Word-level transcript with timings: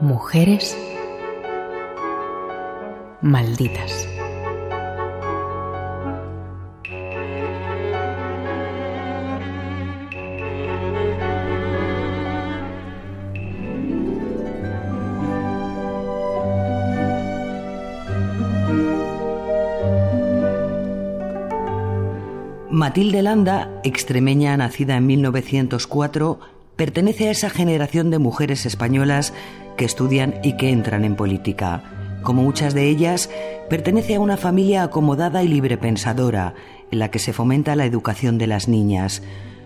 Mujeres 0.00 0.74
malditas. 3.20 4.08
Matilde 22.70 23.20
Landa, 23.20 23.68
extremeña 23.84 24.56
nacida 24.56 24.96
en 24.96 25.06
1904, 25.06 26.40
pertenece 26.80 27.28
a 27.28 27.32
esa 27.32 27.50
generación 27.50 28.08
de 28.08 28.18
mujeres 28.18 28.64
españolas 28.64 29.34
que 29.76 29.84
estudian 29.84 30.36
y 30.42 30.56
que 30.56 30.70
entran 30.70 31.04
en 31.04 31.14
política. 31.14 31.82
Como 32.22 32.42
muchas 32.42 32.72
de 32.72 32.88
ellas, 32.88 33.28
pertenece 33.68 34.14
a 34.14 34.20
una 34.20 34.38
familia 34.38 34.84
acomodada 34.84 35.42
y 35.42 35.48
librepensadora, 35.48 36.54
en 36.90 36.98
la 36.98 37.10
que 37.10 37.18
se 37.18 37.34
fomenta 37.34 37.76
la 37.76 37.84
educación 37.84 38.38
de 38.38 38.46
las 38.46 38.66
niñas. 38.66 39.22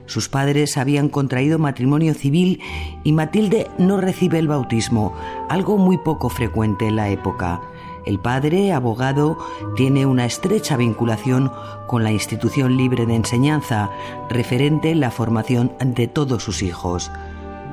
Sus 0.07 0.29
padres 0.29 0.77
habían 0.77 1.09
contraído 1.09 1.61
matrimonio 1.61 2.15
civil 2.15 2.61
y 3.05 3.13
Matilde 3.13 3.69
no 3.79 4.01
recibe 4.01 4.41
el 4.41 4.49
bautismo, 4.49 5.15
algo 5.49 5.79
muy 5.79 5.99
poco 5.99 6.31
frecuente 6.31 6.89
en 6.89 6.97
la 6.97 7.11
época. 7.11 7.61
El 8.05 8.19
padre, 8.19 8.73
abogado, 8.73 9.39
tiene 9.77 10.05
una 10.07 10.27
estrecha 10.27 10.77
vinculación 10.77 11.51
con 11.87 12.05
la 12.05 12.13
institución 12.13 12.77
libre 12.77 13.07
de 13.07 13.15
enseñanza, 13.15 13.91
referente 14.29 14.91
en 14.91 15.01
la 15.01 15.11
formación 15.11 15.73
de 15.81 16.07
todos 16.09 16.43
sus 16.43 16.63
hijos. 16.63 17.11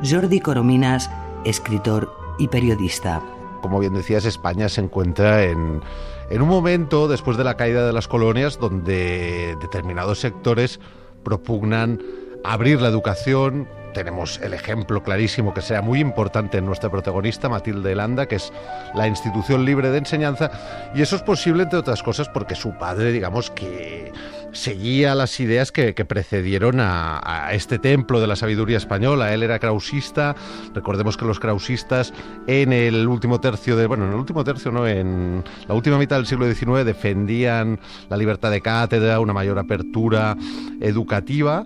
Jordi 0.09 0.39
Corominas, 0.39 1.09
escritor 1.43 2.13
y 2.39 2.47
periodista. 2.47 3.21
Como 3.61 3.79
bien 3.79 3.93
decías, 3.93 4.25
España 4.25 4.69
se 4.69 4.81
encuentra 4.81 5.43
en, 5.43 5.81
en 6.29 6.41
un 6.41 6.47
momento, 6.47 7.07
después 7.07 7.37
de 7.37 7.43
la 7.43 7.57
caída 7.57 7.85
de 7.85 7.93
las 7.93 8.07
colonias, 8.07 8.57
donde 8.57 9.57
determinados 9.61 10.19
sectores 10.19 10.79
propugnan 11.23 12.01
abrir 12.43 12.81
la 12.81 12.87
educación, 12.87 13.67
tenemos 13.93 14.39
el 14.41 14.53
ejemplo 14.53 15.03
clarísimo 15.03 15.53
que 15.53 15.61
sea 15.61 15.81
muy 15.81 15.99
importante 15.99 16.57
en 16.57 16.65
nuestra 16.65 16.89
protagonista, 16.89 17.49
Matilde 17.49 17.95
Landa, 17.95 18.25
que 18.25 18.35
es 18.35 18.51
la 18.93 19.07
institución 19.07 19.65
libre 19.65 19.89
de 19.89 19.99
enseñanza, 19.99 20.51
y 20.95 21.01
eso 21.01 21.15
es 21.15 21.21
posible, 21.21 21.63
entre 21.63 21.79
otras 21.79 22.03
cosas, 22.03 22.29
porque 22.29 22.55
su 22.55 22.77
padre, 22.77 23.11
digamos, 23.11 23.51
que 23.51 24.11
seguía 24.51 25.15
las 25.15 25.39
ideas 25.39 25.71
que, 25.71 25.93
precedieron 26.05 26.79
a, 26.79 27.49
este 27.53 27.79
templo 27.79 28.19
de 28.19 28.27
la 28.27 28.35
sabiduría 28.35 28.77
española. 28.77 29.33
Él 29.33 29.43
era 29.43 29.59
krausista, 29.59 30.35
recordemos 30.73 31.17
que 31.17 31.25
los 31.25 31.39
krausistas 31.39 32.13
en 32.47 32.73
el 32.73 33.07
último 33.07 33.39
tercio 33.39 33.75
de, 33.75 33.87
bueno, 33.87 34.05
en 34.05 34.11
el 34.11 34.17
último 34.17 34.43
tercio, 34.43 34.71
no, 34.71 34.87
en 34.87 35.43
la 35.67 35.75
última 35.75 35.97
mitad 35.97 36.17
del 36.17 36.25
siglo 36.25 36.51
XIX 36.51 36.85
defendían 36.85 37.79
la 38.09 38.17
libertad 38.17 38.51
de 38.51 38.61
cátedra, 38.61 39.19
una 39.19 39.33
mayor 39.33 39.59
apertura 39.59 40.35
educativa. 40.79 41.65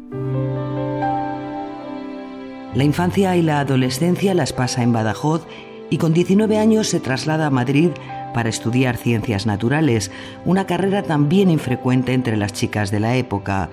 La 2.75 2.83
infancia 2.83 3.37
y 3.37 3.41
la 3.41 3.61
adolescencia 3.61 4.33
las 4.33 4.51
pasa 4.51 4.83
en 4.83 4.91
Badajoz 4.91 5.47
y 5.89 5.97
con 5.97 6.13
19 6.13 6.57
años 6.57 6.87
se 6.87 6.99
traslada 6.99 7.47
a 7.47 7.49
Madrid 7.49 7.91
para 8.33 8.49
estudiar 8.49 8.97
ciencias 8.97 9.45
naturales, 9.45 10.11
una 10.43 10.65
carrera 10.65 11.01
también 11.01 11.49
infrecuente 11.49 12.11
entre 12.11 12.35
las 12.35 12.51
chicas 12.51 12.91
de 12.91 12.99
la 12.99 13.15
época. 13.15 13.69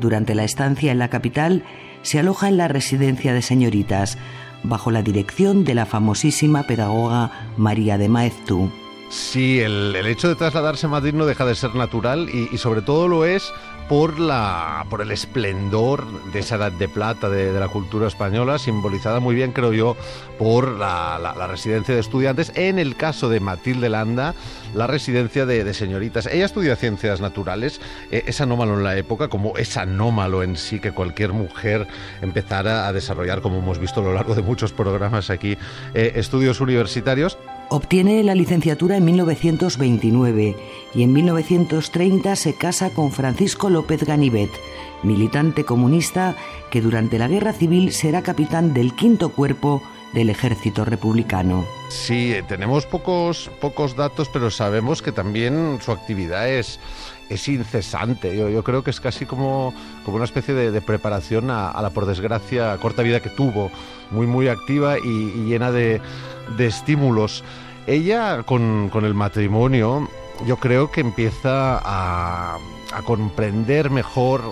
Durante 0.00 0.36
la 0.36 0.44
estancia 0.44 0.92
en 0.92 1.00
la 1.00 1.08
capital, 1.08 1.64
se 2.02 2.20
aloja 2.20 2.48
en 2.48 2.56
la 2.56 2.68
residencia 2.68 3.34
de 3.34 3.42
señoritas, 3.42 4.18
bajo 4.62 4.92
la 4.92 5.02
dirección 5.02 5.64
de 5.64 5.74
la 5.74 5.84
famosísima 5.84 6.62
pedagoga 6.62 7.32
María 7.56 7.98
de 7.98 8.08
Maeztu. 8.08 8.70
Sí, 9.14 9.60
el, 9.60 9.94
hecho 9.94 10.26
de 10.26 10.34
trasladarse 10.34 10.86
a 10.86 10.88
Madrid 10.88 11.14
no 11.14 11.24
deja 11.24 11.44
de 11.44 11.54
ser 11.54 11.76
natural 11.76 12.28
y 12.28 12.58
sobre 12.58 12.82
todo 12.82 13.06
lo 13.06 13.24
es 13.24 13.52
por, 13.88 14.18
la, 14.18 14.86
por 14.88 15.02
el 15.02 15.10
esplendor 15.10 16.06
de 16.32 16.40
esa 16.40 16.56
edad 16.56 16.72
de 16.72 16.88
plata 16.88 17.28
de, 17.28 17.52
la 17.52 17.68
cultura 17.68 18.06
española, 18.06 18.58
simbolizada 18.58 19.20
muy 19.20 19.34
bien, 19.34 19.52
creo 19.52 19.72
yo, 19.72 19.96
por 20.38 20.68
la, 20.68 21.34
residencia 21.48 21.94
de 21.94 22.00
estudiantes. 22.00 22.52
En 22.54 22.78
el 22.78 22.96
caso 22.96 23.28
de 23.28 23.40
Matilde 23.40 23.88
Landa, 23.88 24.34
la 24.74 24.86
residencia 24.86 25.46
de, 25.46 25.74
señoritas. 25.74 26.26
Ella 26.26 26.46
estudia 26.46 26.76
ciencias 26.76 27.20
naturales, 27.20 27.80
eh, 28.10 28.24
es 28.26 28.40
anómalo 28.40 28.74
en 28.74 28.84
la 28.84 28.96
época, 28.96 29.28
como 29.28 29.56
es 29.56 29.76
anómalo 29.76 30.42
en 30.42 30.56
sí 30.56 30.80
que 30.80 30.92
cualquier 30.92 31.32
mujer 31.32 31.86
empezara 32.22 32.88
a 32.88 32.92
desarrollar, 32.92 33.40
como 33.40 33.58
hemos 33.58 33.78
visto 33.78 34.00
a 34.00 34.04
lo 34.04 34.14
largo 34.14 34.34
de 34.34 34.42
muchos 34.42 34.72
programas 34.72 35.30
aquí, 35.30 35.56
eh, 35.94 36.12
estudios 36.16 36.60
universitarios. 36.60 37.38
Obtiene 37.74 38.22
la 38.22 38.36
licenciatura 38.36 38.98
en 38.98 39.04
1929 39.04 40.54
y 40.94 41.02
en 41.02 41.12
1930 41.12 42.36
se 42.36 42.54
casa 42.54 42.90
con 42.90 43.10
Francisco 43.10 43.68
López 43.68 44.04
Ganivet, 44.04 44.50
militante 45.02 45.64
comunista 45.64 46.36
que 46.70 46.80
durante 46.80 47.18
la 47.18 47.26
Guerra 47.26 47.52
Civil 47.52 47.90
será 47.90 48.22
capitán 48.22 48.74
del 48.74 48.94
quinto 48.94 49.30
cuerpo 49.30 49.82
del 50.12 50.30
ejército 50.30 50.84
republicano. 50.84 51.64
Sí, 51.88 52.32
eh, 52.32 52.44
tenemos 52.46 52.86
pocos, 52.86 53.50
pocos 53.60 53.96
datos, 53.96 54.28
pero 54.32 54.52
sabemos 54.52 55.02
que 55.02 55.10
también 55.10 55.80
su 55.82 55.90
actividad 55.90 56.48
es, 56.48 56.78
es 57.28 57.48
incesante. 57.48 58.36
Yo, 58.36 58.62
creo 58.62 58.84
que 58.84 58.90
es 58.90 59.00
casi 59.00 59.26
como, 59.26 59.74
como 60.04 60.16
una 60.16 60.26
especie 60.26 60.54
de, 60.54 60.80
preparación 60.80 61.50
a, 61.50 61.82
la, 61.82 61.90
por 61.90 62.06
desgracia, 62.06 62.76
corta 62.78 63.02
vida 63.02 63.18
que 63.18 63.30
tuvo, 63.30 63.72
muy, 64.12 64.28
muy 64.28 64.46
activa 64.46 64.96
y, 64.98 65.44
llena 65.48 65.72
de, 65.72 66.00
de 66.56 66.66
estímulos. 66.66 67.42
Ella 67.86 68.42
con, 68.44 68.88
con 68.90 69.04
el 69.04 69.14
matrimonio 69.14 70.08
yo 70.46 70.56
creo 70.56 70.90
que 70.90 71.00
empieza 71.00 71.80
a, 71.82 72.58
comprender 73.04 73.90
mejor 73.90 74.42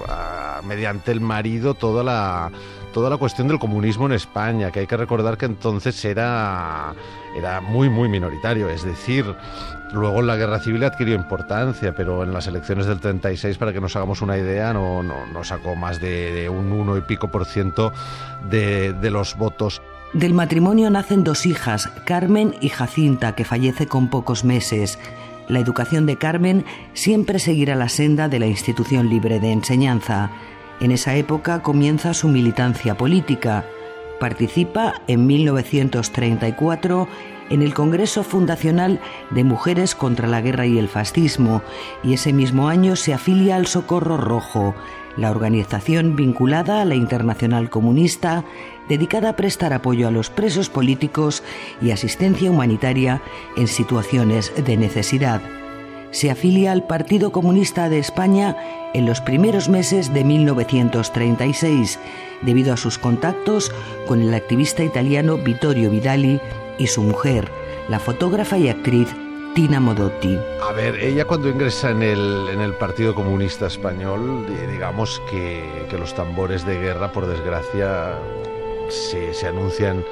mediante 0.65 1.13
el 1.13 1.21
marido 1.21 1.75
toda 1.75 2.03
la, 2.03 2.51
toda 2.93 3.09
la 3.09 3.17
cuestión 3.17 3.47
del 3.47 3.61
comunismo 3.61 4.07
en 4.07 4.13
España, 4.13 4.73
que 4.73 4.81
hay 4.81 4.87
que 4.89 4.97
recordar 4.97 5.39
que 5.39 5.47
entonces 5.47 6.05
era, 6.05 6.93
era 7.37 7.61
muy, 7.61 7.89
muy 7.89 8.09
minoritario. 8.09 8.69
Es 8.69 8.83
decir, 8.83 9.25
luego 9.93 10.19
en 10.21 10.27
la 10.27 10.35
guerra 10.35 10.59
civil 10.59 10.83
adquirió 10.83 11.15
importancia, 11.15 11.95
pero 11.95 12.25
en 12.25 12.33
las 12.33 12.49
elecciones 12.49 12.87
del 12.87 12.99
36, 12.99 13.59
para 13.59 13.73
que 13.73 13.81
nos 13.81 13.95
hagamos 13.95 14.23
una 14.23 14.37
idea, 14.37 14.73
no, 14.73 15.05
no, 15.05 15.45
sacó 15.45 15.77
más 15.77 16.01
de, 16.01 16.49
un 16.49 16.73
uno 16.73 16.97
y 16.97 17.03
pico 17.03 17.31
por 17.31 17.45
ciento 17.45 17.93
de, 18.51 18.93
de 18.93 19.11
los 19.11 19.37
votos. 19.37 19.83
Del 20.13 20.35
matrimonio 20.35 20.91
nacen 20.91 21.25
dos 21.25 21.47
hijas, 21.47 21.89
Carmen 22.05 22.55
y 22.61 22.69
Jacinta, 22.69 23.35
que 23.35 23.47
fallece 23.47 23.87
con 23.87 24.09
pocos 24.09 24.45
meses. 24.45 24.99
La 25.49 25.59
educación 25.59 26.05
de 26.05 26.19
Carmen 26.19 26.67
siempre 26.93 27.39
seguirá 27.39 27.77
la 27.77 27.89
senda 27.89 28.29
de 28.29 28.39
la 28.39 28.47
institución 28.47 29.09
libre 29.09 29.41
de 29.41 29.53
enseñanza. 29.53 30.31
En 30.81 30.91
esa 30.91 31.15
época 31.15 31.63
comienza 31.63 32.13
su 32.13 32.29
militancia 32.29 32.95
política. 32.95 33.65
Participa 34.21 35.01
en 35.09 35.27
1934 35.27 37.09
en 37.49 37.63
el 37.63 37.73
Congreso 37.73 38.23
Fundacional 38.23 39.01
de 39.31 39.45
Mujeres 39.45 39.95
contra 39.95 40.29
la 40.29 40.43
Guerra 40.43 40.67
y 40.67 40.79
el 40.79 40.89
Fascismo 40.89 41.63
y 42.03 42.13
ese 42.13 42.35
mismo 42.35 42.69
año 42.69 42.97
se 42.97 43.15
afilia 43.15 43.57
al 43.57 43.67
Socorro 43.67 44.19
Rojo, 44.19 44.75
la 45.17 45.31
organización 45.31 46.17
vinculada 46.17 46.81
a 46.81 46.85
la 46.85 46.95
Internacional 46.95 47.71
Comunista 47.71 48.45
dedicada 48.89 49.31
a 49.31 49.37
prestar 49.37 49.73
apoyo 49.73 50.09
a 50.09 50.11
los 50.11 50.31
presos 50.31 50.69
políticos 50.69 51.43
y 51.81 51.91
asistencia 51.91 52.51
humanitaria 52.51 53.23
en 53.57 53.69
situaciones 53.69 54.53
de 54.57 54.77
necesidad. 54.77 55.41
Se 56.11 56.31
afilia 56.31 56.73
al 56.73 56.87
Partido 56.87 57.33
Comunista 57.33 57.89
de 57.89 57.99
España 57.99 58.57
en 58.93 59.07
los 59.07 59.21
primeros 59.23 59.69
meses 59.71 60.13
de 60.13 60.25
1936, 60.25 61.99
debido 62.43 62.75
a 62.75 62.77
sus 62.77 62.99
contactos 62.99 63.73
con 64.07 64.21
el 64.21 64.35
activista 64.35 64.85
italiano 64.85 65.39
Vittorio 65.39 65.91
Vidali 65.91 66.39
y 66.79 66.89
su 66.89 67.03
mujer, 67.03 67.49
la 67.89 67.99
fotógrafa 67.99 68.59
y 68.59 68.69
actriz 68.69 69.09
Tina 69.55 69.81
Modotti. 69.81 70.39
A 70.63 70.73
ver, 70.73 70.97
ella 70.97 71.27
cuando 71.27 71.51
ingresa 71.51 71.91
en 71.91 72.03
el, 72.03 72.49
en 72.51 72.61
el 72.63 72.73
Partido 72.75 73.15
Comunista 73.15 73.67
Español, 73.67 74.47
digamos 74.71 75.21
que, 75.31 75.87
que 75.91 75.99
los 75.99 76.15
tambores 76.15 76.65
de 76.65 76.79
guerra, 76.79 77.13
por 77.13 77.27
desgracia, 77.27 78.19
se, 78.93 79.47
anuncian 79.47 80.05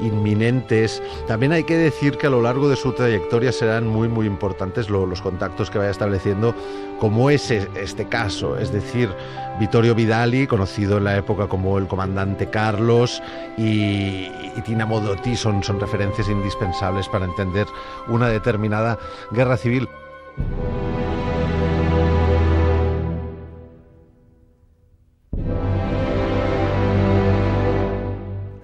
inminentes. 0.00 1.02
También 1.26 1.52
hay 1.52 1.64
que 1.64 1.76
decir 1.76 2.16
que 2.16 2.28
a 2.28 2.30
lo 2.30 2.40
largo 2.40 2.68
de 2.68 2.76
su 2.76 2.92
trayectoria 2.92 3.52
serán 3.52 3.86
muy, 3.86 4.08
muy 4.08 4.26
importantes 4.26 4.88
los 4.90 5.20
contactos 5.20 5.70
que 5.70 5.78
vaya 5.78 5.90
estableciendo, 5.90 6.54
como 7.00 7.30
es 7.30 7.50
este 7.50 8.06
caso, 8.06 8.56
es 8.56 8.72
decir, 8.72 9.10
Vittorio 9.58 9.94
Vidali, 9.94 10.46
conocido 10.46 10.98
en 10.98 11.04
la 11.04 11.16
época 11.16 11.48
como 11.48 11.78
el 11.78 11.88
comandante 11.88 12.48
Carlos, 12.48 13.22
y, 13.56 14.30
y 14.56 14.62
Tina 14.64 14.86
Modotti 14.86 15.36
son, 15.36 15.62
son 15.64 15.80
referencias 15.80 16.28
indispensables 16.28 17.08
para 17.08 17.24
entender 17.24 17.66
una 18.08 18.28
determinada 18.28 18.98
guerra 19.32 19.56
civil. 19.56 19.88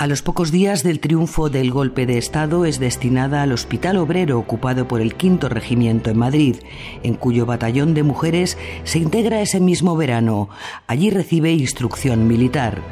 A 0.04 0.06
los 0.06 0.20
pocos 0.20 0.52
días 0.52 0.82
del 0.82 1.00
triunfo 1.00 1.48
del 1.48 1.70
golpe 1.70 2.04
de 2.04 2.18
Estado 2.18 2.66
es 2.66 2.78
destinada 2.78 3.40
al 3.40 3.52
Hospital 3.52 3.96
Obrero 3.96 4.38
ocupado 4.38 4.86
por 4.86 5.00
el 5.00 5.14
Quinto 5.14 5.48
Regimiento 5.48 6.10
en 6.10 6.18
Madrid, 6.18 6.56
en 7.02 7.14
cuyo 7.14 7.46
batallón 7.46 7.94
de 7.94 8.02
mujeres 8.02 8.58
se 8.82 8.98
integra 8.98 9.40
ese 9.40 9.60
mismo 9.60 9.96
verano. 9.96 10.50
Allí 10.88 11.08
recibe 11.08 11.52
instrucción 11.52 12.28
militar. 12.28 12.82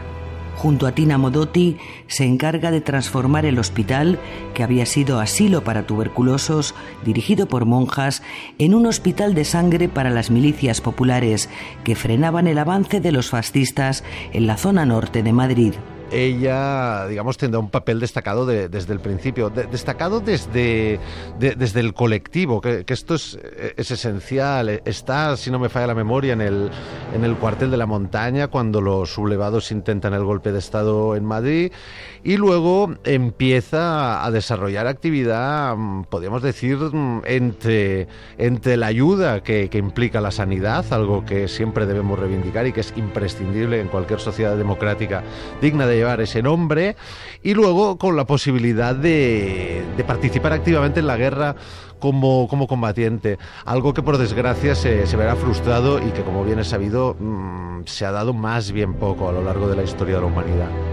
Junto 0.56 0.86
a 0.86 0.92
Tina 0.92 1.18
Modotti 1.18 1.76
se 2.06 2.24
encarga 2.24 2.70
de 2.70 2.80
transformar 2.80 3.44
el 3.44 3.58
hospital, 3.58 4.18
que 4.54 4.62
había 4.62 4.86
sido 4.86 5.20
asilo 5.20 5.64
para 5.64 5.86
tuberculosos, 5.86 6.74
dirigido 7.04 7.46
por 7.46 7.66
monjas, 7.66 8.22
en 8.56 8.74
un 8.74 8.86
hospital 8.86 9.34
de 9.34 9.44
sangre 9.44 9.90
para 9.90 10.08
las 10.08 10.30
milicias 10.30 10.80
populares 10.80 11.50
que 11.84 11.94
frenaban 11.94 12.46
el 12.46 12.56
avance 12.56 13.02
de 13.02 13.12
los 13.12 13.28
fascistas 13.28 14.02
en 14.32 14.46
la 14.46 14.56
zona 14.56 14.86
norte 14.86 15.22
de 15.22 15.34
Madrid 15.34 15.74
ella, 16.12 17.06
digamos, 17.08 17.36
tendrá 17.38 17.58
un 17.58 17.70
papel 17.70 18.00
destacado 18.00 18.46
desde 18.46 18.92
el 18.92 19.00
principio, 19.00 19.50
destacado 19.50 20.20
desde, 20.20 21.00
desde 21.38 21.80
el 21.80 21.94
colectivo, 21.94 22.60
que, 22.60 22.84
esto 22.86 23.14
es, 23.14 23.38
esencial. 23.76 24.82
Está, 24.84 25.36
si 25.36 25.50
no 25.50 25.58
me 25.58 25.68
falla 25.68 25.88
la 25.88 25.94
memoria, 25.94 26.34
en 26.34 26.40
el, 26.40 26.70
en 27.14 27.24
el 27.24 27.36
cuartel 27.36 27.70
de 27.70 27.76
la 27.76 27.86
montaña, 27.86 28.48
cuando 28.48 28.80
los 28.80 29.12
sublevados 29.12 29.72
intentan 29.72 30.14
el 30.14 30.24
golpe 30.24 30.52
de 30.52 30.58
Estado 30.58 31.16
en 31.16 31.24
Madrid, 31.24 31.72
y 32.24 32.36
luego 32.36 32.94
empieza 33.04 34.24
a 34.24 34.30
desarrollar 34.30 34.86
actividad, 34.86 35.76
mm, 35.76 36.04
podríamos 36.04 36.42
decir, 36.42 36.76
mm, 36.76 37.22
entre, 37.26 38.06
entre 38.38 38.76
la 38.76 38.86
ayuda 38.86 39.42
que, 39.42 39.69
implica 39.72 40.20
la 40.20 40.30
sanidad, 40.30 40.84
algo 40.92 41.24
que 41.24 41.48
siempre 41.48 41.86
debemos 41.86 42.19
reivindicar 42.19 42.66
y 42.66 42.72
que 42.72 42.80
es 42.80 42.92
imprescindible 42.96 43.80
en 43.80 43.88
cualquier 43.88 44.20
sociedad 44.20 44.56
democrática 44.56 45.24
digna 45.60 45.86
de 45.86 45.96
llevar 45.96 46.20
ese 46.20 46.42
nombre 46.42 46.94
y 47.42 47.54
luego 47.54 47.98
con 47.98 48.16
la 48.16 48.26
posibilidad 48.26 48.94
de, 48.94 49.84
participar 50.06 50.52
activamente 50.52 51.00
en 51.00 51.06
la 51.06 51.16
guerra 51.16 51.56
como, 51.98 52.46
como, 52.48 52.66
combatiente, 52.66 53.38
algo 53.64 53.94
que 53.94 54.02
por 54.02 54.19
desgracia 54.19 54.74
se, 54.74 55.06
se, 55.06 55.16
verá 55.16 55.36
frustrado 55.36 55.98
y 55.98 56.10
que 56.10 56.22
como 56.22 56.44
bien 56.44 56.58
es 56.58 56.69
sabido 56.69 57.16
mm, 57.19 57.82
se 57.86 58.04
ha 58.04 58.12
dado 58.12 58.32
más 58.32 58.72
bien 58.72 58.94
poco 58.94 59.28
a 59.28 59.32
lo 59.32 59.42
largo 59.42 59.69
de 59.69 59.76
la 59.76 59.82
historia 59.82 60.16
de 60.16 60.20
la 60.20 60.26
humanidad. 60.26 60.91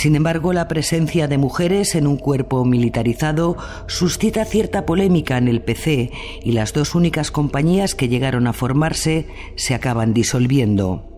Sin 0.00 0.16
embargo, 0.16 0.54
la 0.54 0.66
presencia 0.66 1.28
de 1.28 1.36
mujeres 1.36 1.94
en 1.94 2.06
un 2.06 2.16
cuerpo 2.16 2.64
militarizado 2.64 3.58
suscita 3.86 4.46
cierta 4.46 4.86
polémica 4.86 5.36
en 5.36 5.46
el 5.46 5.60
PC 5.60 6.10
y 6.42 6.52
las 6.52 6.72
dos 6.72 6.94
únicas 6.94 7.30
compañías 7.30 7.94
que 7.94 8.08
llegaron 8.08 8.46
a 8.46 8.54
formarse 8.54 9.26
se 9.56 9.74
acaban 9.74 10.14
disolviendo. 10.14 11.09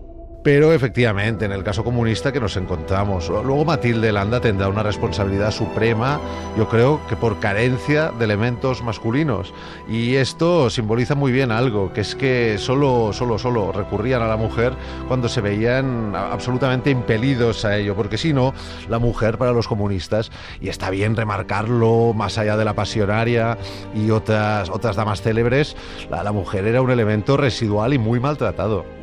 Pero 0.43 0.73
efectivamente, 0.73 1.45
en 1.45 1.53
el 1.53 1.63
caso 1.63 1.85
comunista 1.85 2.33
que 2.33 2.41
nos 2.41 2.57
encontramos, 2.57 3.29
luego 3.29 3.63
Matilde 3.63 4.11
Landa 4.11 4.41
tendrá 4.41 4.67
una 4.67 4.83
responsabilidad 4.83 5.51
suprema, 5.51 6.19
yo 6.57 6.67
creo 6.67 6.99
que 7.07 7.15
por 7.15 7.39
carencia 7.39 8.11
de 8.11 8.25
elementos 8.25 8.83
masculinos. 8.83 9.53
Y 9.87 10.15
esto 10.15 10.69
simboliza 10.69 11.15
muy 11.15 11.31
bien 11.31 11.49
algo, 11.49 11.93
que 11.93 12.01
es 12.01 12.13
que 12.13 12.57
solo, 12.57 13.13
solo, 13.13 13.39
solo 13.39 13.71
recurrían 13.71 14.21
a 14.21 14.27
la 14.27 14.35
mujer 14.35 14.73
cuando 15.07 15.29
se 15.29 15.39
veían 15.39 16.13
absolutamente 16.13 16.89
impelidos 16.89 17.63
a 17.63 17.77
ello, 17.77 17.95
porque 17.95 18.17
si 18.17 18.33
no, 18.33 18.53
la 18.89 18.99
mujer 18.99 19.37
para 19.37 19.53
los 19.53 19.69
comunistas, 19.69 20.29
y 20.59 20.67
está 20.67 20.89
bien 20.89 21.15
remarcarlo 21.15 22.11
más 22.13 22.37
allá 22.37 22.57
de 22.57 22.65
la 22.65 22.73
pasionaria 22.73 23.57
y 23.95 24.11
otras, 24.11 24.69
otras 24.69 24.97
damas 24.97 25.21
célebres, 25.21 25.77
la 26.09 26.33
mujer 26.33 26.67
era 26.67 26.81
un 26.81 26.91
elemento 26.91 27.37
residual 27.37 27.93
y 27.93 27.97
muy 27.97 28.19
maltratado. 28.19 29.02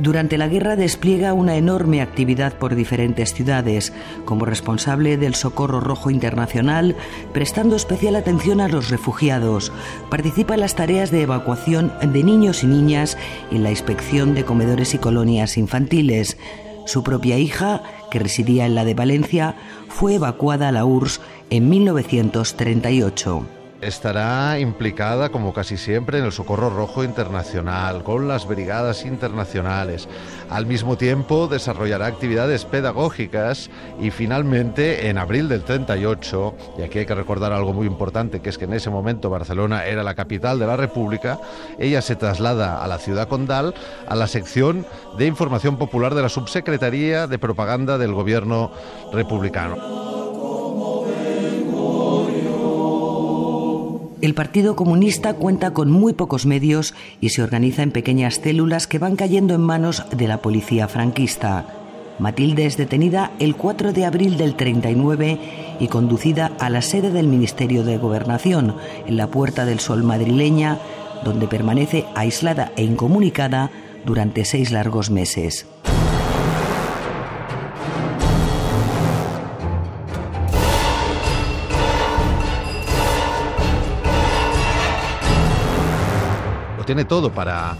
Durante 0.00 0.38
la 0.38 0.48
guerra 0.48 0.76
despliega 0.76 1.34
una 1.34 1.56
enorme 1.56 2.00
actividad 2.00 2.54
por 2.54 2.74
diferentes 2.74 3.34
ciudades, 3.34 3.92
como 4.24 4.46
responsable 4.46 5.18
del 5.18 5.34
Socorro 5.34 5.78
Rojo 5.78 6.10
Internacional, 6.10 6.96
prestando 7.34 7.76
especial 7.76 8.16
atención 8.16 8.62
a 8.62 8.68
los 8.68 8.88
refugiados. 8.88 9.70
Participa 10.08 10.54
en 10.54 10.60
las 10.60 10.74
tareas 10.74 11.10
de 11.10 11.20
evacuación 11.20 11.92
de 12.00 12.24
niños 12.24 12.64
y 12.64 12.68
niñas 12.68 13.18
y 13.50 13.56
en 13.56 13.62
la 13.62 13.70
inspección 13.70 14.34
de 14.34 14.46
comedores 14.46 14.94
y 14.94 14.98
colonias 14.98 15.58
infantiles. 15.58 16.38
Su 16.86 17.02
propia 17.02 17.36
hija, 17.36 17.82
que 18.10 18.20
residía 18.20 18.64
en 18.64 18.74
la 18.74 18.86
de 18.86 18.94
Valencia, 18.94 19.54
fue 19.88 20.14
evacuada 20.14 20.68
a 20.68 20.72
la 20.72 20.86
URSS 20.86 21.20
en 21.50 21.68
1938 21.68 23.59
estará 23.80 24.58
implicada, 24.58 25.30
como 25.30 25.52
casi 25.52 25.76
siempre, 25.76 26.18
en 26.18 26.24
el 26.24 26.32
Socorro 26.32 26.70
Rojo 26.70 27.04
Internacional, 27.04 28.02
con 28.02 28.28
las 28.28 28.46
brigadas 28.46 29.04
internacionales. 29.04 30.08
Al 30.50 30.66
mismo 30.66 30.96
tiempo, 30.96 31.46
desarrollará 31.46 32.06
actividades 32.06 32.64
pedagógicas 32.64 33.70
y 34.00 34.10
finalmente, 34.10 35.08
en 35.08 35.18
abril 35.18 35.48
del 35.48 35.62
38, 35.62 36.54
y 36.78 36.82
aquí 36.82 37.00
hay 37.00 37.06
que 37.06 37.14
recordar 37.14 37.52
algo 37.52 37.72
muy 37.72 37.86
importante, 37.86 38.40
que 38.40 38.50
es 38.50 38.58
que 38.58 38.64
en 38.64 38.74
ese 38.74 38.90
momento 38.90 39.30
Barcelona 39.30 39.84
era 39.86 40.02
la 40.02 40.14
capital 40.14 40.58
de 40.58 40.66
la 40.66 40.76
República, 40.76 41.38
ella 41.78 42.02
se 42.02 42.16
traslada 42.16 42.82
a 42.82 42.88
la 42.88 42.98
ciudad 42.98 43.28
condal, 43.28 43.74
a 44.08 44.14
la 44.14 44.26
sección 44.26 44.86
de 45.16 45.26
información 45.26 45.76
popular 45.76 46.14
de 46.14 46.22
la 46.22 46.28
Subsecretaría 46.28 47.26
de 47.26 47.38
Propaganda 47.38 47.98
del 47.98 48.12
Gobierno 48.12 48.72
republicano. 49.12 50.09
El 54.22 54.34
Partido 54.34 54.76
Comunista 54.76 55.32
cuenta 55.32 55.70
con 55.72 55.90
muy 55.90 56.12
pocos 56.12 56.44
medios 56.44 56.94
y 57.22 57.30
se 57.30 57.42
organiza 57.42 57.82
en 57.82 57.90
pequeñas 57.90 58.34
células 58.34 58.86
que 58.86 58.98
van 58.98 59.16
cayendo 59.16 59.54
en 59.54 59.62
manos 59.62 60.04
de 60.14 60.28
la 60.28 60.42
policía 60.42 60.88
franquista. 60.88 61.64
Matilde 62.18 62.66
es 62.66 62.76
detenida 62.76 63.32
el 63.38 63.56
4 63.56 63.94
de 63.94 64.04
abril 64.04 64.36
del 64.36 64.56
39 64.56 65.38
y 65.80 65.88
conducida 65.88 66.52
a 66.58 66.68
la 66.68 66.82
sede 66.82 67.10
del 67.10 67.28
Ministerio 67.28 67.82
de 67.82 67.96
Gobernación, 67.96 68.76
en 69.06 69.16
la 69.16 69.28
Puerta 69.28 69.64
del 69.64 69.80
Sol 69.80 70.02
madrileña, 70.02 70.78
donde 71.24 71.48
permanece 71.48 72.04
aislada 72.14 72.72
e 72.76 72.84
incomunicada 72.84 73.70
durante 74.04 74.44
seis 74.44 74.70
largos 74.70 75.10
meses. 75.10 75.66
Tiene 86.84 87.04
todo 87.04 87.32
para, 87.32 87.76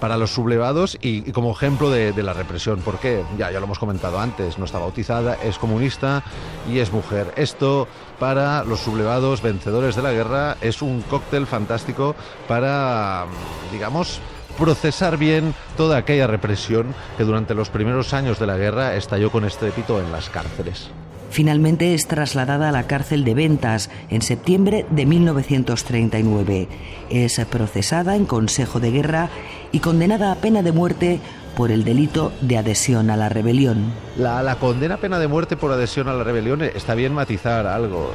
para 0.00 0.16
los 0.16 0.32
sublevados 0.32 0.98
y, 1.00 1.30
como 1.32 1.52
ejemplo 1.52 1.90
de, 1.90 2.20
la 2.22 2.32
represión. 2.32 2.80
¿Por 2.80 2.98
qué? 2.98 3.22
Ya, 3.38 3.50
ya 3.52 3.60
lo 3.60 3.66
hemos 3.66 3.78
comentado 3.78 4.18
antes, 4.18 4.58
no 4.58 4.64
está 4.64 4.78
bautizada, 4.78 5.34
es 5.44 5.58
comunista 5.58 6.24
y 6.68 6.78
es 6.78 6.92
mujer. 6.92 7.32
Esto 7.36 7.86
para 8.18 8.64
los 8.64 8.80
sublevados 8.80 9.42
vencedores 9.42 9.94
de 9.94 10.02
la 10.02 10.12
guerra 10.12 10.56
es 10.60 10.82
un 10.82 11.02
cóctel 11.02 11.46
fantástico 11.46 12.16
para, 12.48 13.26
digamos, 13.70 14.20
procesar 14.58 15.16
bien 15.16 15.54
toda 15.76 15.98
aquella 15.98 16.26
represión 16.26 16.94
que 17.16 17.24
durante 17.24 17.54
los 17.54 17.70
primeros 17.70 18.12
años 18.12 18.38
de 18.38 18.46
la 18.46 18.56
guerra 18.56 18.96
estalló 18.96 19.30
con 19.30 19.44
estrépito 19.44 20.00
en 20.00 20.10
las 20.10 20.28
cárceles. 20.28 20.90
Finalmente 21.30 21.94
es 21.94 22.08
trasladada 22.08 22.68
a 22.68 22.72
la 22.72 22.88
cárcel 22.88 23.24
de 23.24 23.34
Ventas 23.34 23.88
en 24.10 24.20
septiembre 24.20 24.84
de 24.90 25.06
1939. 25.06 26.68
Es 27.08 27.40
procesada 27.48 28.16
en 28.16 28.26
Consejo 28.26 28.80
de 28.80 28.90
Guerra 28.90 29.30
y 29.70 29.78
condenada 29.78 30.32
a 30.32 30.36
pena 30.36 30.62
de 30.62 30.72
muerte 30.72 31.20
por 31.56 31.70
el 31.70 31.84
delito 31.84 32.32
de 32.40 32.58
adhesión 32.58 33.10
a 33.10 33.16
la 33.16 33.28
rebelión. 33.28 33.92
La, 34.16 34.56
condena 34.56 34.96
a 34.96 34.98
pena 34.98 35.18
de 35.18 35.28
muerte 35.28 35.56
por 35.56 35.70
adhesión 35.70 36.08
a 36.08 36.14
la 36.14 36.24
rebelión 36.24 36.62
está 36.62 36.94
bien 36.94 37.12
matizar 37.12 37.66
algo. 37.66 38.12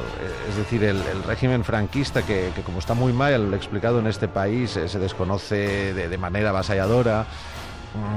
Es 0.48 0.56
decir, 0.56 0.84
el, 0.84 1.00
régimen 1.26 1.64
franquista, 1.64 2.22
que, 2.22 2.50
como 2.64 2.80
está 2.80 2.94
muy 2.94 3.12
mal 3.12 3.54
explicado 3.54 3.98
en 3.98 4.06
este 4.06 4.28
país, 4.28 4.76
eh, 4.76 4.88
se 4.88 4.98
desconoce 4.98 5.94
de, 5.94 6.08
de 6.08 6.18
manera 6.18 6.50
avasalladora, 6.50 7.26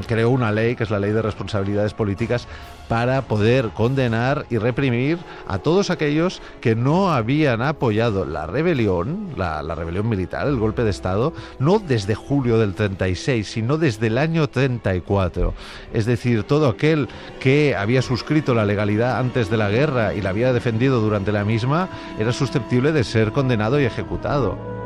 creó 0.08 0.30
una 0.30 0.52
ley, 0.52 0.76
que 0.76 0.84
es 0.84 0.90
la 0.90 1.00
Ley 1.00 1.12
de 1.12 1.22
Responsabilidades 1.22 1.94
Políticas, 1.94 2.48
para 2.88 3.22
poder 3.22 3.70
condenar 3.70 4.46
y 4.50 4.58
reprimir 4.58 5.20
a 5.48 5.60
todos 5.60 5.92
aquellos 5.92 6.42
que 6.60 6.76
no 6.76 7.12
habían 7.12 7.62
apoyado 7.62 8.26
la 8.26 8.48
rebelión, 8.48 9.30
la, 9.38 9.62
rebelión 9.76 10.10
militar, 10.10 10.48
el 10.48 10.58
golpe 10.58 10.84
de 10.84 10.90
Estado, 10.90 11.34
no 11.60 11.80
desde 11.80 12.16
julio 12.16 12.58
del 12.58 12.74
36, 12.74 13.48
sino 13.48 13.78
desde 13.78 14.08
el 14.08 14.18
año 14.18 14.50
34. 14.50 15.54
Es 15.94 16.06
decir, 16.06 16.44
todo 16.44 16.68
aquel 16.68 17.08
que 17.40 17.76
había 17.76 18.02
suscrito 18.02 18.56
la 18.56 18.66
legalidad 18.66 19.20
antes 19.20 19.50
de 19.50 19.58
la 19.58 19.70
guerra 19.70 20.16
y 20.16 20.22
la 20.22 20.32
había 20.32 20.52
defendido 20.52 21.00
durante 21.00 21.32
la 21.32 21.46
misma, 21.46 21.90
era 22.18 22.34
susceptible 22.34 22.92
de 22.92 23.04
ser 23.04 23.32
condenado 23.32 23.80
y 23.80 23.86
ejecutado. 23.86 24.79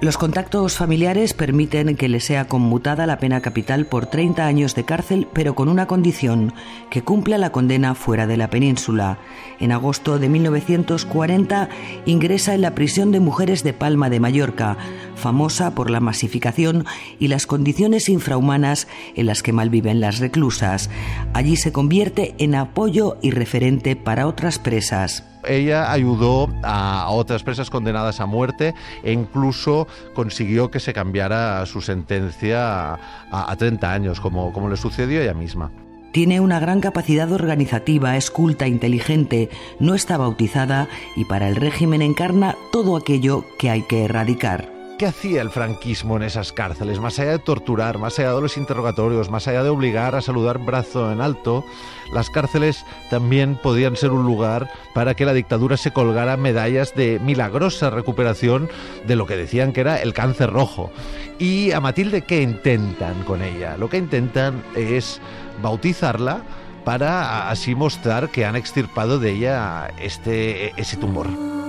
Los 0.00 0.16
contactos 0.16 0.76
familiares 0.76 1.34
permiten 1.34 1.94
que 1.94 2.08
le 2.08 2.20
sea 2.20 2.46
conmutada 2.46 3.06
la 3.06 3.18
pena 3.18 3.42
capital 3.42 3.84
por 3.84 4.06
30 4.06 4.46
años 4.46 4.74
de 4.74 4.86
cárcel, 4.86 5.28
pero 5.34 5.54
con 5.54 5.68
una 5.68 5.86
condición, 5.86 6.54
que 6.88 7.02
cumpla 7.02 7.36
la 7.36 7.52
condena 7.52 7.94
fuera 7.94 8.26
de 8.26 8.38
la 8.38 8.48
península. 8.48 9.18
En 9.58 9.72
agosto 9.72 10.18
de 10.18 10.30
1940 10.30 11.68
ingresa 12.06 12.54
en 12.54 12.62
la 12.62 12.74
prisión 12.74 13.12
de 13.12 13.20
mujeres 13.20 13.62
de 13.62 13.74
Palma 13.74 14.08
de 14.08 14.20
Mallorca, 14.20 14.78
famosa 15.16 15.74
por 15.74 15.90
la 15.90 16.00
masificación 16.00 16.86
y 17.18 17.28
las 17.28 17.46
condiciones 17.46 18.08
infrahumanas 18.08 18.88
en 19.16 19.26
las 19.26 19.42
que 19.42 19.52
malviven 19.52 20.00
las 20.00 20.18
reclusas. 20.18 20.88
Allí 21.34 21.56
se 21.56 21.72
convierte 21.72 22.34
en 22.38 22.54
apoyo 22.54 23.18
y 23.20 23.32
referente 23.32 23.96
para 23.96 24.26
otras 24.26 24.58
presas 24.58 25.29
ella 25.44 25.92
ayudó 25.92 26.48
a 26.62 27.08
otras 27.10 27.42
presas 27.42 27.70
condenadas 27.70 28.20
a 28.20 28.26
muerte 28.26 28.74
e 29.02 29.12
incluso 29.12 29.86
consiguió 30.14 30.70
que 30.70 30.80
se 30.80 30.92
cambiara 30.92 31.64
su 31.66 31.80
sentencia 31.80 32.98
a, 33.30 33.56
30 33.56 33.92
años, 33.92 34.20
como, 34.20 34.52
como 34.52 34.68
le 34.68 34.76
sucedió 34.76 35.20
a 35.20 35.24
ella 35.24 35.34
misma. 35.34 35.70
Tiene 36.12 36.40
una 36.40 36.58
gran 36.58 36.80
capacidad 36.80 37.30
organizativa, 37.30 38.16
es 38.16 38.30
culta, 38.30 38.66
inteligente, 38.66 39.48
no 39.78 39.94
está 39.94 40.16
bautizada 40.16 40.88
y 41.14 41.24
para 41.24 41.48
el 41.48 41.54
régimen 41.54 42.02
encarna 42.02 42.56
todo 42.72 42.96
aquello 42.96 43.44
que 43.58 43.70
hay 43.70 43.82
que 43.82 44.04
erradicar. 44.04 44.79
¿Qué 45.00 45.06
hacía 45.06 45.40
el 45.40 45.48
franquismo 45.48 46.18
en 46.18 46.24
esas 46.24 46.52
cárceles? 46.52 47.00
Más 47.00 47.18
allá 47.18 47.30
de 47.30 47.38
torturar, 47.38 47.96
más 47.96 48.18
allá 48.18 48.34
de 48.34 48.42
los 48.42 48.58
interrogatorios, 48.58 49.30
más 49.30 49.48
allá 49.48 49.62
de 49.62 49.70
obligar 49.70 50.14
a 50.14 50.20
saludar 50.20 50.58
brazo 50.58 51.10
en 51.10 51.22
alto, 51.22 51.64
las 52.12 52.28
cárceles 52.28 52.84
también 53.08 53.56
podían 53.56 53.96
ser 53.96 54.10
un 54.10 54.26
lugar 54.26 54.70
para 54.92 55.14
que 55.14 55.24
la 55.24 55.32
dictadura 55.32 55.78
se 55.78 55.90
colgara 55.90 56.36
medallas 56.36 56.94
de 56.94 57.18
milagrosa 57.18 57.88
recuperación 57.88 58.68
de 59.06 59.16
lo 59.16 59.24
que 59.24 59.38
decían 59.38 59.72
que 59.72 59.80
era 59.80 60.02
el 60.02 60.12
cáncer 60.12 60.50
rojo. 60.50 60.90
¿Y 61.38 61.72
a 61.72 61.80
Matilde 61.80 62.20
qué 62.20 62.42
intentan 62.42 63.24
con 63.24 63.40
ella? 63.40 63.78
Lo 63.78 63.88
que 63.88 63.96
intentan 63.96 64.62
es 64.76 65.18
bautizarla 65.62 66.42
para 66.84 67.48
así 67.48 67.74
mostrar 67.74 68.28
que 68.28 68.44
han 68.44 68.54
extirpado 68.54 69.18
de 69.18 69.30
ella 69.30 69.94
este, 69.98 70.78
ese 70.78 70.98
tumor. 70.98 71.59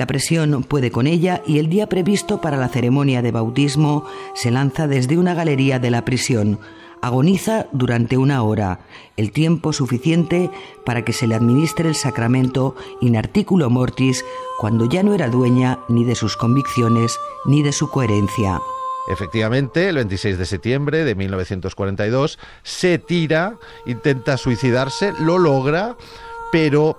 La 0.00 0.06
presión 0.06 0.64
puede 0.66 0.90
con 0.90 1.06
ella 1.06 1.42
y 1.46 1.58
el 1.58 1.68
día 1.68 1.86
previsto 1.86 2.40
para 2.40 2.56
la 2.56 2.70
ceremonia 2.70 3.20
de 3.20 3.32
bautismo 3.32 4.06
se 4.34 4.50
lanza 4.50 4.86
desde 4.86 5.18
una 5.18 5.34
galería 5.34 5.78
de 5.78 5.90
la 5.90 6.06
prisión. 6.06 6.58
Agoniza 7.02 7.66
durante 7.72 8.16
una 8.16 8.42
hora, 8.42 8.80
el 9.18 9.30
tiempo 9.30 9.74
suficiente 9.74 10.50
para 10.86 11.04
que 11.04 11.12
se 11.12 11.26
le 11.26 11.34
administre 11.34 11.90
el 11.90 11.94
sacramento 11.94 12.76
in 13.02 13.14
articulo 13.14 13.68
mortis 13.68 14.24
cuando 14.58 14.88
ya 14.88 15.02
no 15.02 15.12
era 15.12 15.28
dueña 15.28 15.80
ni 15.90 16.04
de 16.04 16.14
sus 16.14 16.34
convicciones 16.34 17.18
ni 17.44 17.62
de 17.62 17.72
su 17.72 17.90
coherencia. 17.90 18.58
Efectivamente, 19.06 19.90
el 19.90 19.96
26 19.96 20.38
de 20.38 20.46
septiembre 20.46 21.04
de 21.04 21.14
1942 21.14 22.38
se 22.62 22.98
tira, 22.98 23.58
intenta 23.84 24.38
suicidarse, 24.38 25.12
lo 25.20 25.36
logra, 25.36 25.98
pero 26.50 26.96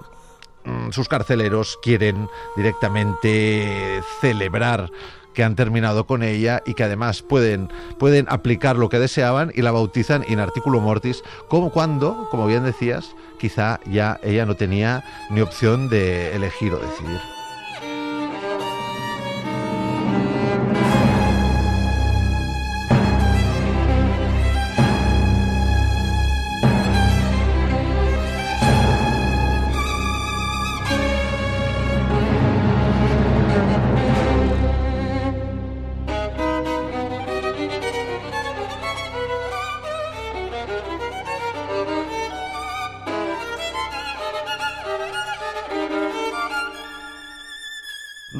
sus 0.91 1.07
carceleros 1.07 1.77
quieren 1.81 2.29
directamente 2.55 4.01
celebrar 4.19 4.91
que 5.33 5.43
han 5.43 5.55
terminado 5.55 6.05
con 6.05 6.23
ella 6.23 6.61
y 6.65 6.73
que 6.73 6.83
además 6.83 7.21
pueden, 7.21 7.69
pueden 7.97 8.25
aplicar 8.29 8.75
lo 8.75 8.89
que 8.89 8.99
deseaban 8.99 9.51
y 9.55 9.61
la 9.61 9.71
bautizan 9.71 10.25
in 10.27 10.39
articulo 10.39 10.81
mortis, 10.81 11.23
como 11.47 11.71
cuando, 11.71 12.27
como 12.31 12.47
bien 12.47 12.63
decías, 12.63 13.15
quizá 13.39 13.79
ya 13.85 14.19
ella 14.23 14.45
no 14.45 14.55
tenía 14.55 15.03
ni 15.29 15.41
opción 15.41 15.89
de 15.89 16.35
elegir 16.35 16.73
o 16.73 16.79
decidir. 16.79 17.40